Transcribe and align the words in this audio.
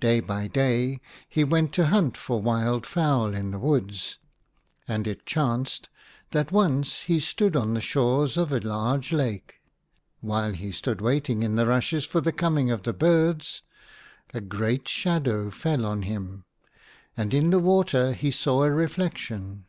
Day 0.00 0.20
by 0.20 0.48
day 0.48 1.02
he 1.28 1.44
went 1.44 1.74
to 1.74 1.88
hunt 1.88 2.16
for 2.16 2.40
wild 2.40 2.86
fowl 2.86 3.34
in 3.34 3.50
the 3.50 3.58
woods; 3.58 4.16
and 4.88 5.06
it 5.06 5.26
chanced• 5.26 5.90
that 6.30 6.50
once 6.50 7.00
he 7.02 7.20
stood 7.20 7.54
on 7.54 7.74
the 7.74 7.82
shores 7.82 8.38
of 8.38 8.52
a 8.52 8.60
large 8.60 9.12
lake. 9.12 9.56
While 10.20 10.54
he 10.54 10.72
stood 10.72 11.02
waiting 11.02 11.42
in 11.42 11.56
the 11.56 11.66
rushes 11.66 12.06
for 12.06 12.22
the 12.22 12.32
coming 12.32 12.70
of 12.70 12.84
the 12.84 12.94
birds, 12.94 13.60
a 14.32 14.40
great 14.40 14.88
shadow 14.88 15.50
fell 15.50 15.84
on 15.84 16.04
him, 16.04 16.46
and 17.14 17.34
in 17.34 17.50
the 17.50 17.58
water 17.60 18.14
he 18.14 18.30
saw 18.30 18.62
a 18.62 18.70
reflection. 18.70 19.66